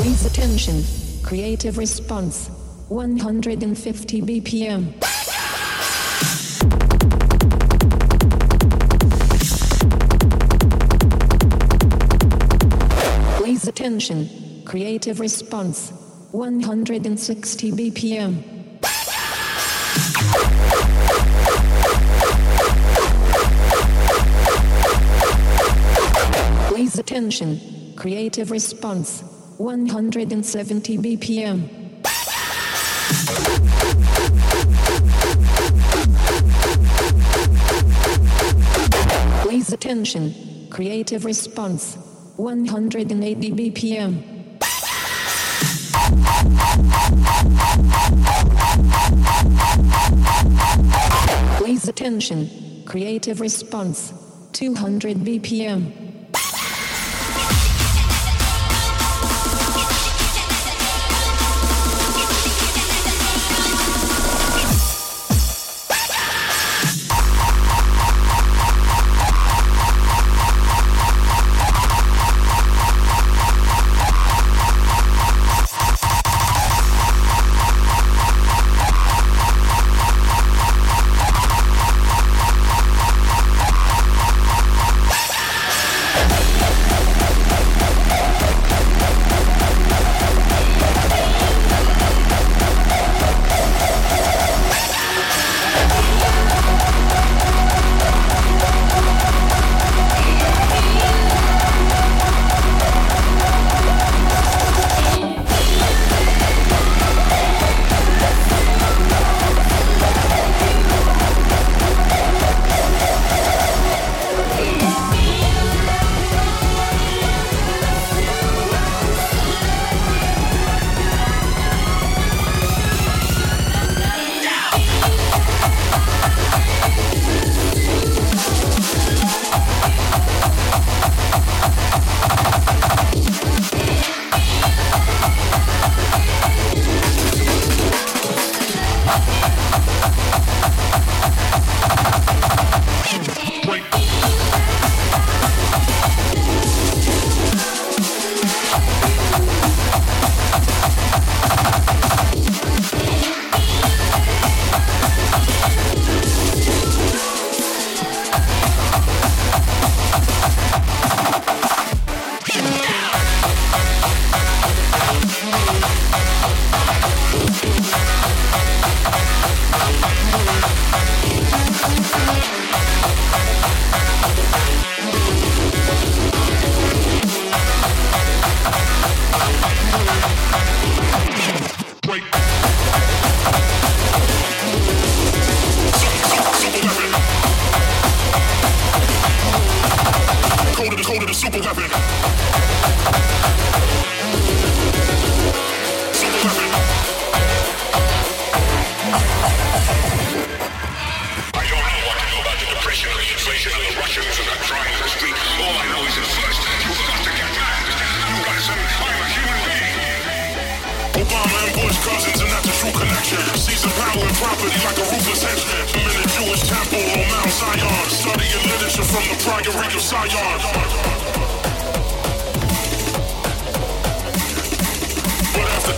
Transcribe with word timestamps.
Please 0.00 0.26
attention. 0.26 0.84
Creative 1.24 1.76
response. 1.76 2.50
150 2.86 4.22
BPM. 4.22 4.94
Please 13.38 13.66
attention. 13.66 14.62
Creative 14.64 15.18
response. 15.18 15.90
160 16.30 17.72
BPM. 17.72 18.44
Please 26.68 26.96
attention. 27.00 27.58
Creative 27.96 28.52
response. 28.52 29.27
170 29.58 30.98
BPM. 30.98 31.68
Please 39.42 39.72
attention. 39.72 40.68
Creative 40.70 41.24
response. 41.24 41.96
180 42.36 43.50
BPM. 43.50 44.22
Please 51.58 51.88
attention. 51.88 52.48
Creative 52.86 53.40
response. 53.40 54.12
200 54.52 55.16
BPM. 55.16 56.08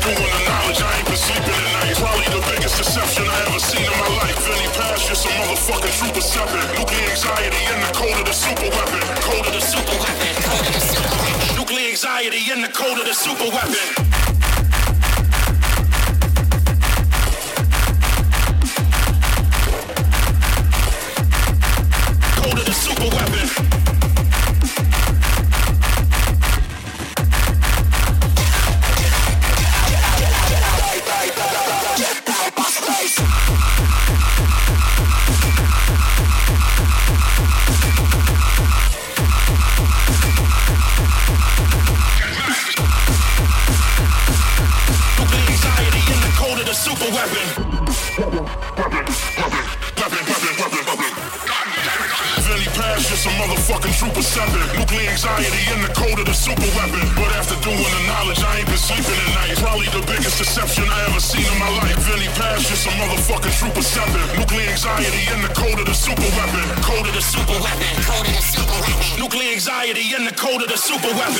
The 0.00 0.42
knowledge, 0.44 0.80
I 0.80 0.98
ain't 0.98 1.06
been 1.06 1.16
sleeping 1.16 1.54
at 1.54 1.64
night. 1.80 1.96
Probably 1.96 2.28
the 2.28 2.42
biggest 2.52 2.76
deception 2.76 3.24
I 3.26 3.36
ever 3.48 3.60
seen 3.60 3.84
in 3.84 3.90
my 3.90 4.08
life. 4.20 4.36
Any 4.48 4.68
past 4.76 5.08
just 5.08 5.26
a 5.26 5.28
motherfucking. 5.28 5.90
Nuclear 6.76 7.08
anxiety 7.10 7.62
in 7.72 7.80
the 7.80 7.90
code 7.96 8.20
of 8.20 8.24
the. 8.26 8.34
Code 8.60 8.74
of 8.74 8.92
the. 8.92 9.00
Code 9.24 9.46
of 9.46 9.52
the. 9.52 9.62
Nuclear 11.56 11.90
anxiety 11.90 12.52
in 12.52 12.60
the 12.60 12.68
code 12.68 12.98
of 12.98 13.06
the 13.06 13.14
super 13.14 13.48
weapon. 13.48 14.09
super 70.80 71.08
weapon. 71.08 71.36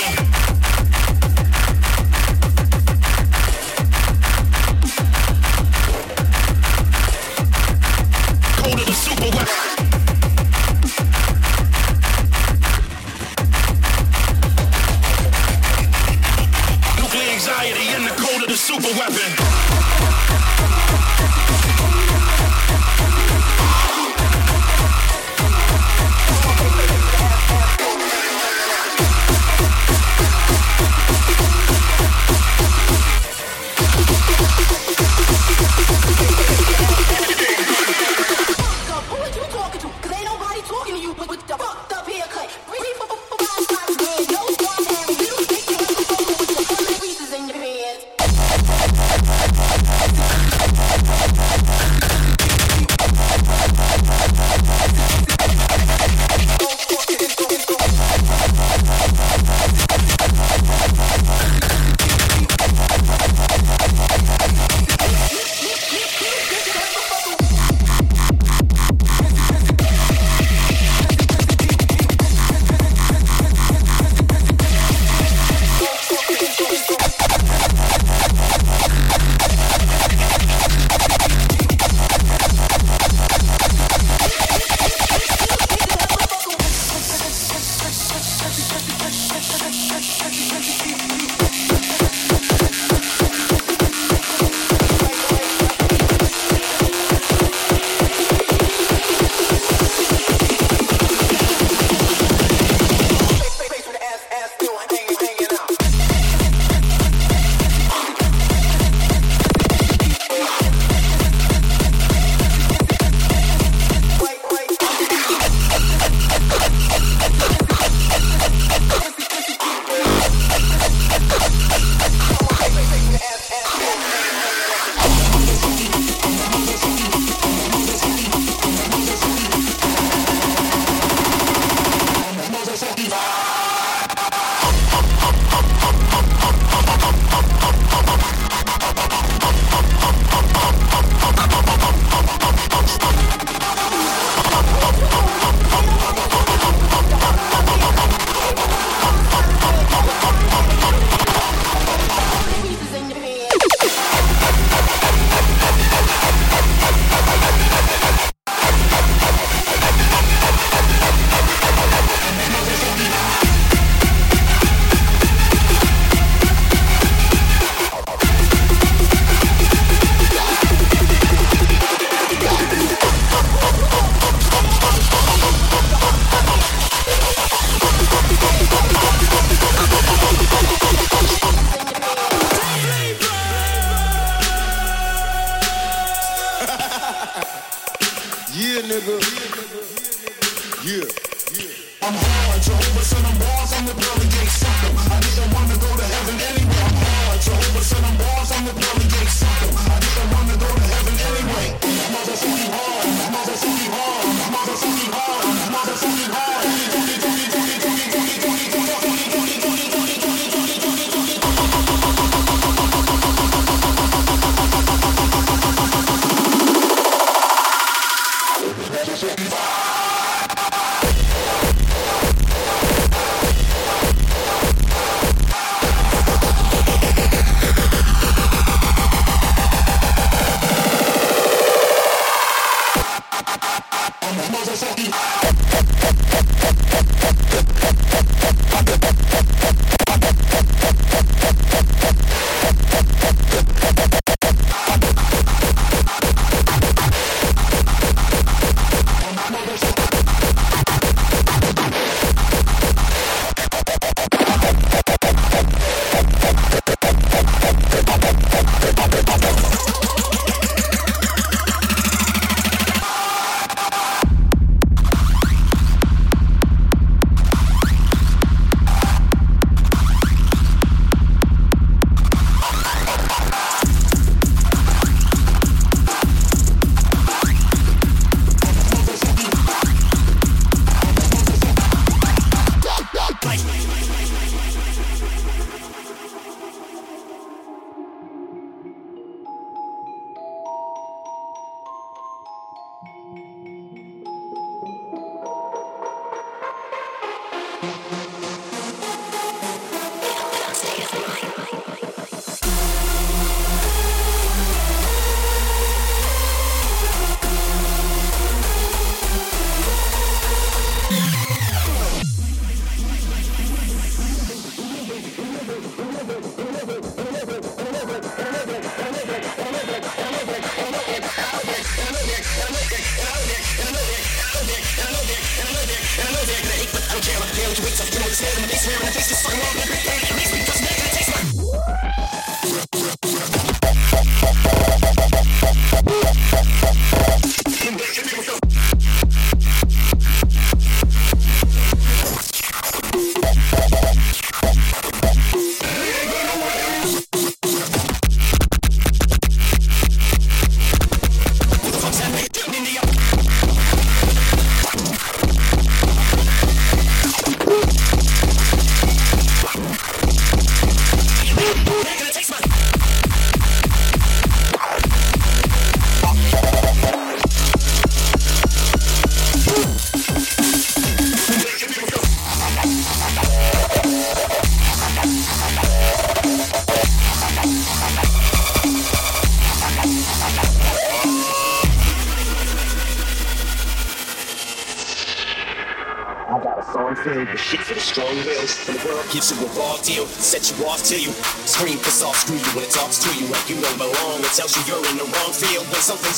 Code 8.58 8.80
of 8.80 8.86
the 8.86 8.92
super 8.92 9.34
weapon. 9.34 9.89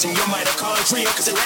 Something's 0.02 0.04
in 0.04 0.16
your 0.16 0.36
mitochondria, 0.36 1.06
cause 1.16 1.28
it 1.28 1.34
latched 1.34 1.38
on 1.38 1.38
to 1.38 1.41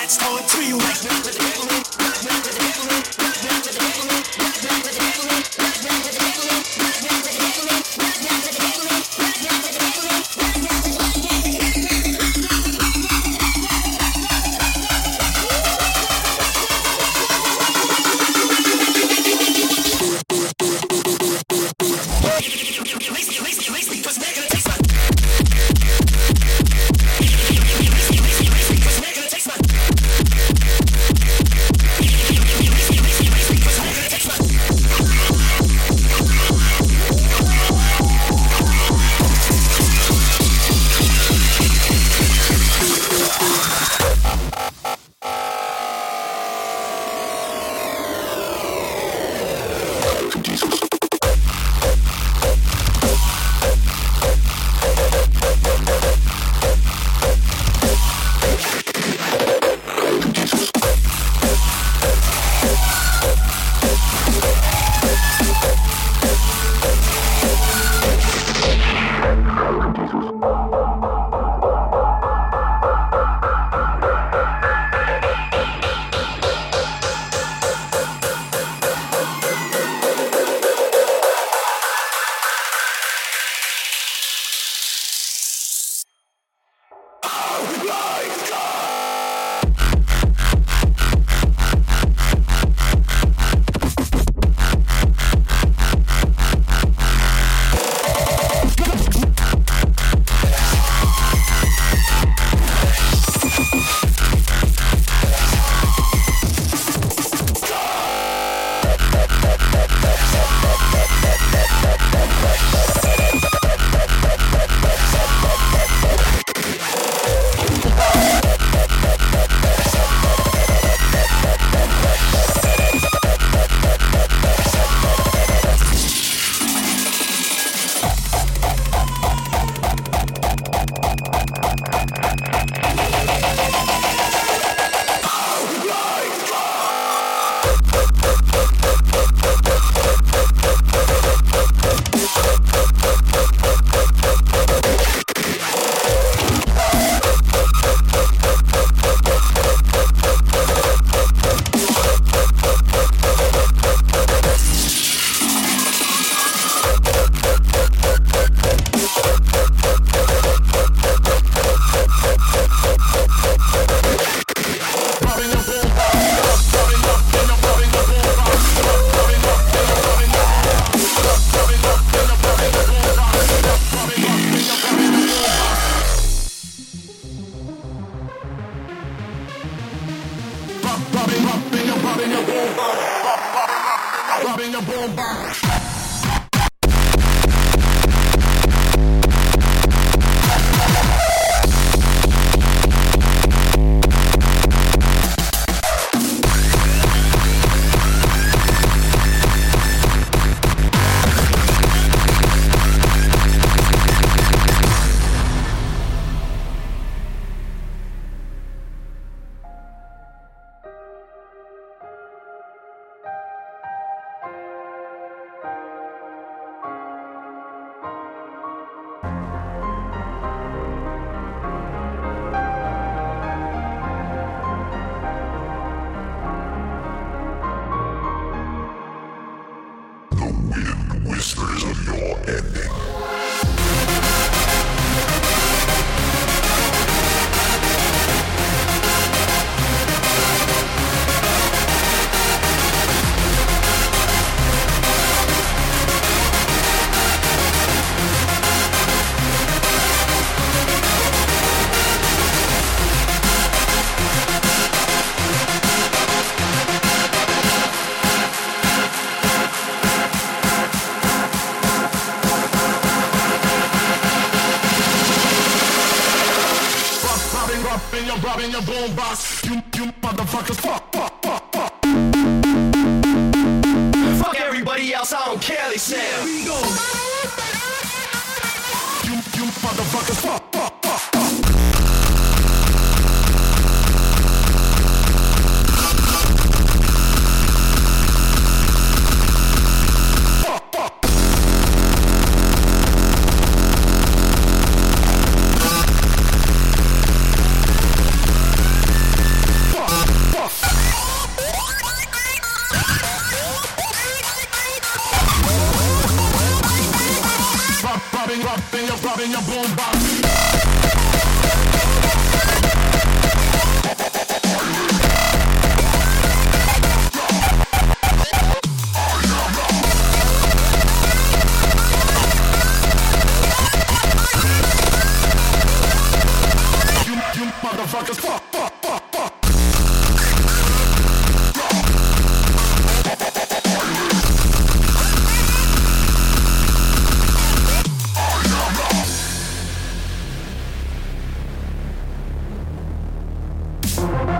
you 344.26 344.55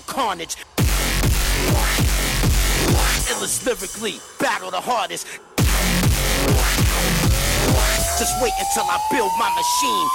carnage. 0.00 0.56
Illest 3.30 3.64
lyrically, 3.64 4.20
battle 4.40 4.72
the 4.72 4.80
hardest. 4.80 5.26
Just 8.18 8.42
wait 8.42 8.52
until 8.58 8.82
I 8.90 8.98
build 9.12 9.30
my 9.38 9.50
machine. 9.54 10.08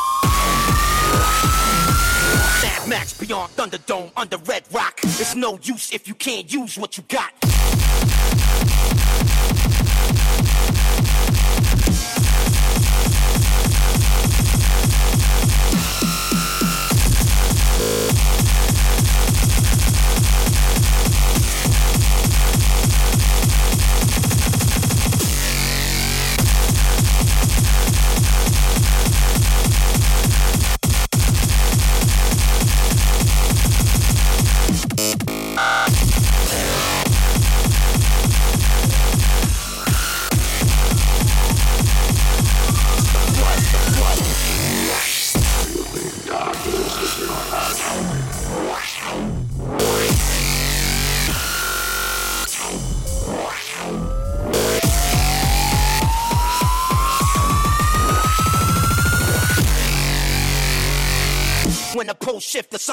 Mad 2.61 2.87
Max 2.89 3.13
beyond 3.17 3.55
Thunderdome 3.55 4.11
under 4.17 4.37
Red 4.39 4.63
Rock. 4.73 4.99
It's 5.03 5.33
no 5.33 5.57
use 5.61 5.93
if 5.93 6.05
you 6.05 6.15
can't 6.15 6.51
use 6.51 6.77
what 6.77 6.97
you 6.97 7.03
got. 7.07 7.31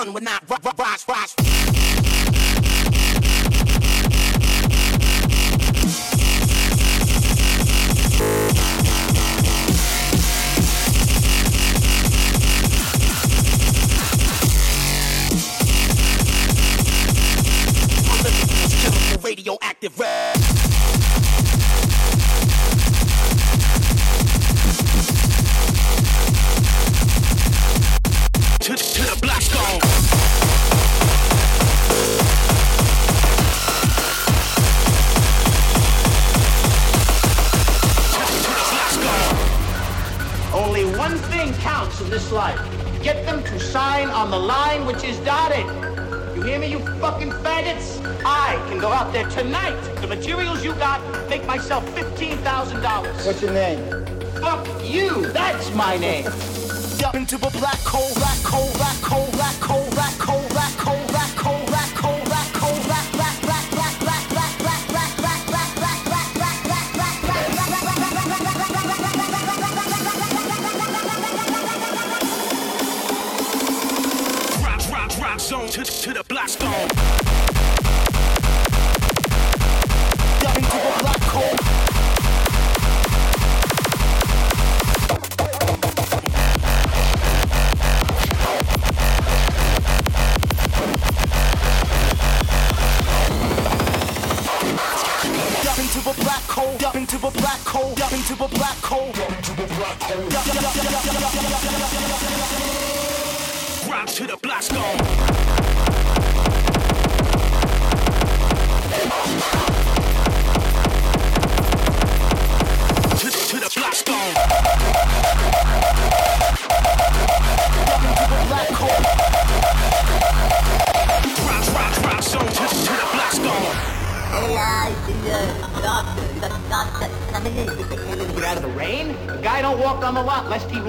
Sun 0.04 0.14
will 0.14 0.22
not 0.22 0.42
rise, 0.78 1.04
rise. 1.08 1.39
radioactive 1.39 1.39
fucking 47.42 47.74
faggots? 47.74 48.24
I 48.24 48.56
can 48.68 48.78
go 48.78 48.88
out 48.88 49.12
there 49.12 49.28
tonight. 49.28 49.78
The 50.00 50.06
materials 50.06 50.64
you 50.64 50.72
got 50.74 51.00
make 51.28 51.46
myself 51.46 51.84
$15,000. 51.94 53.26
What's 53.26 53.42
your 53.42 53.52
name? 53.52 54.06
Fuck 54.40 54.66
you. 54.84 55.26
That's 55.32 55.72
my 55.74 55.96
name. 55.96 56.26
Up 57.04 57.14
into 57.14 57.36
a 57.36 57.50
black 57.50 57.80
hole, 57.80 58.12
black 58.14 58.38
hole, 58.42 58.72
black 58.74 58.96
hole, 59.02 59.30
black 59.32 59.56
hole, 59.56 59.90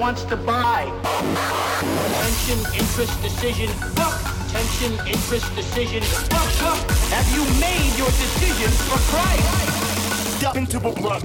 wants 0.02 0.24
to 0.24 0.36
buy. 0.36 0.84
Tension, 2.20 2.58
interest, 2.74 3.22
decision. 3.22 3.68
Fuck. 3.94 4.18
Tension, 4.50 4.92
interest, 5.06 5.54
decision. 5.54 6.02
Fuck, 6.02 6.48
fuck. 6.60 6.90
Have 7.10 7.28
you 7.34 7.44
made 7.60 7.96
your 7.96 8.08
decision 8.08 8.70
for 8.88 8.98
Christ? 9.10 10.38
Step 10.38 10.56
into 10.56 10.78
the 10.78 10.90
blood. 10.90 11.22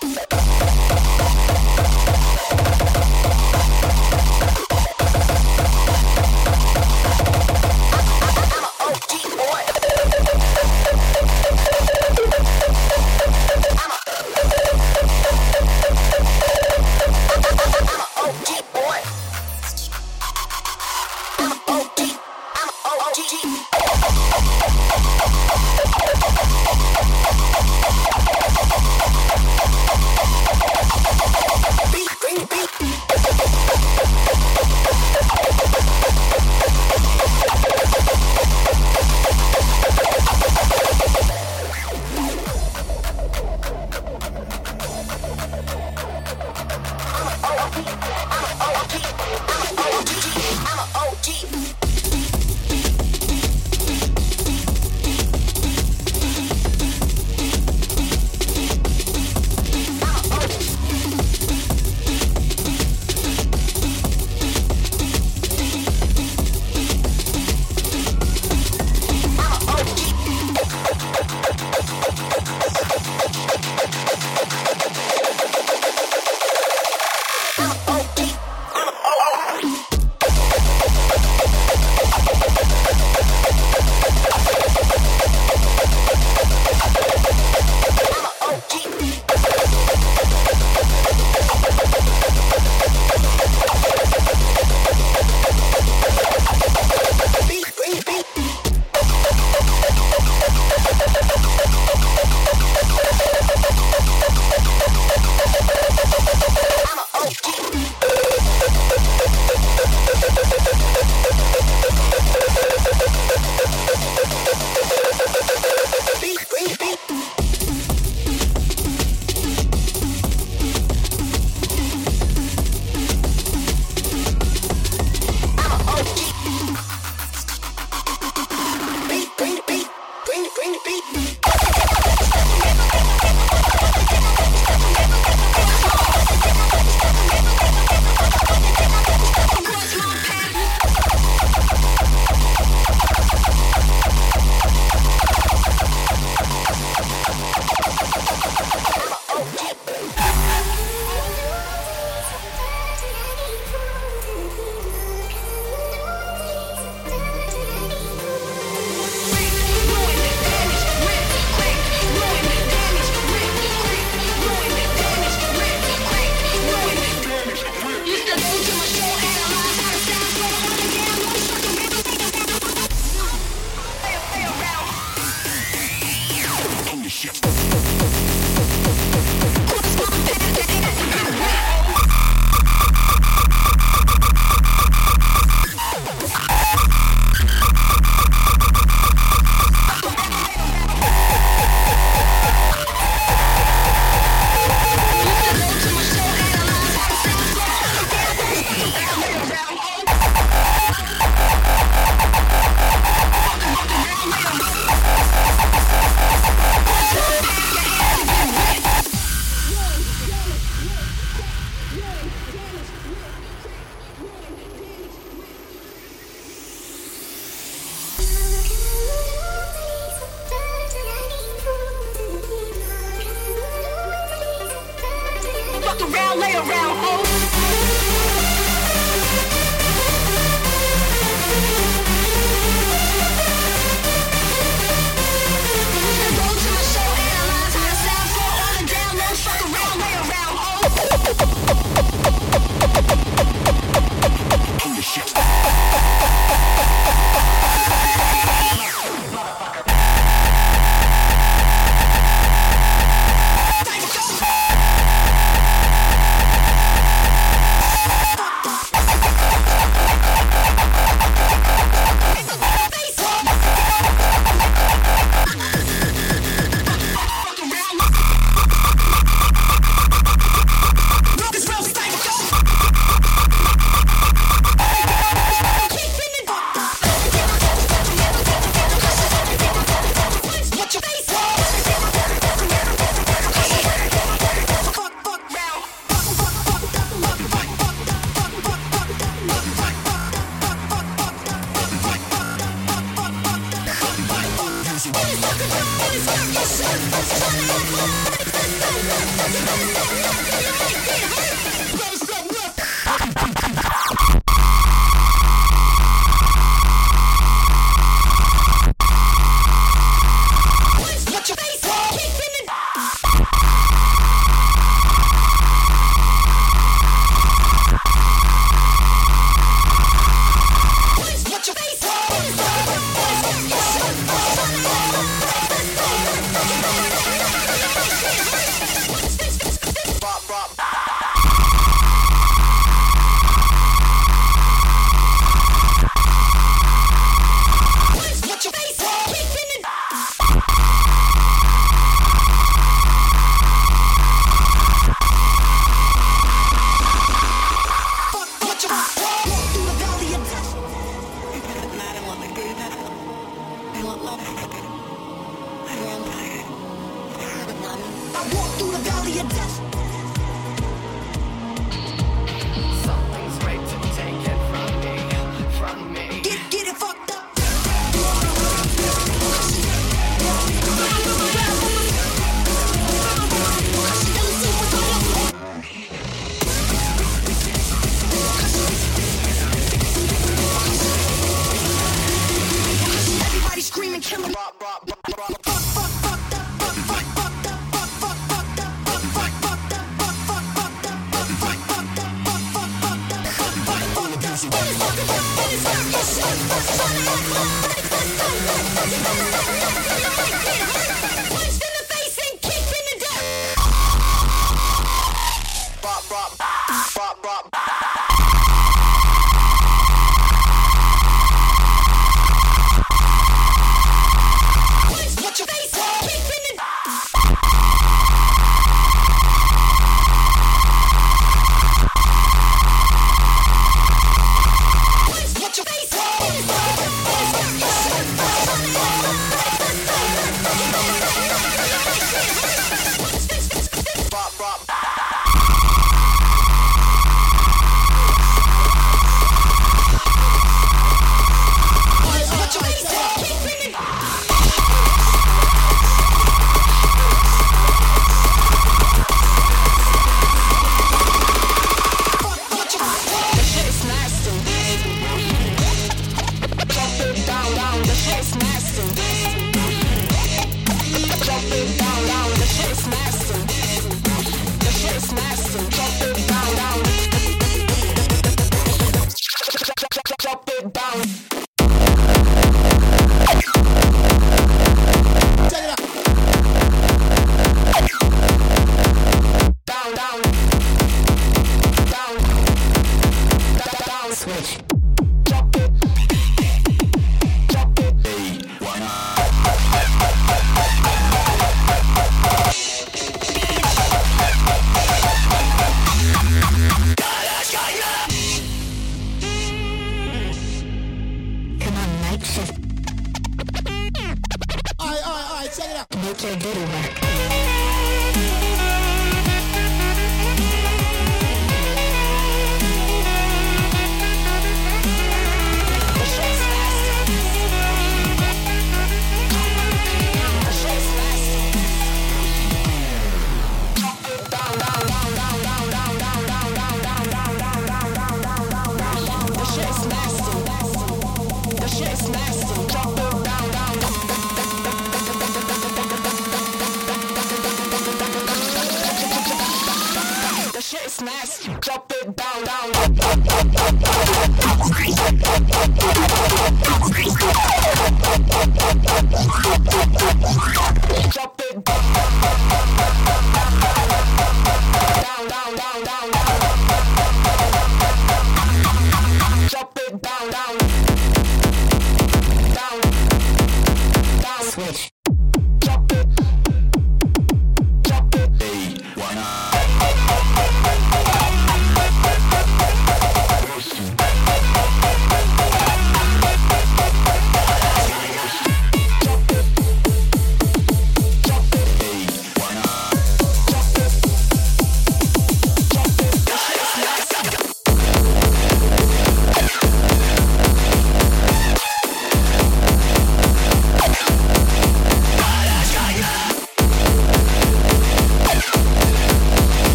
Thank 0.00 0.52
you. 0.52 0.57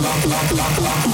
lock, 0.00 0.26
lock, 0.26 0.52
lock, 0.52 0.78
lock. 0.78 1.07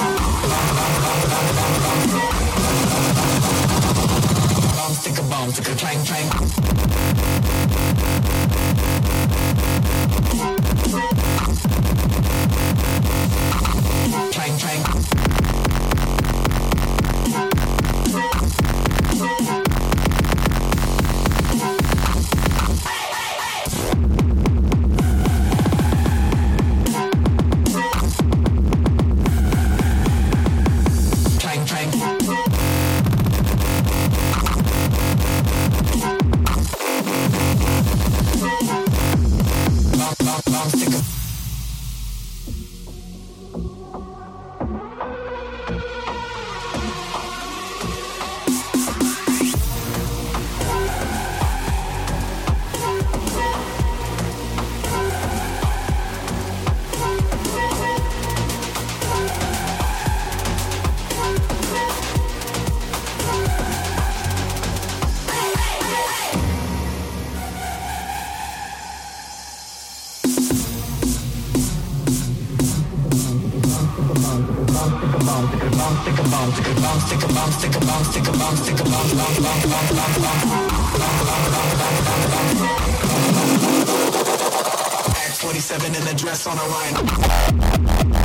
47 85.44 85.94
in 85.94 86.04
the 86.04 86.14
dress 86.14 86.46
on 86.46 86.58
a 86.58 86.66
line. 86.66 88.23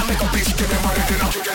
Thank 0.00 1.47